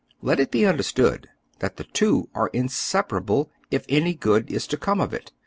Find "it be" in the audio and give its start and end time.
0.39-0.63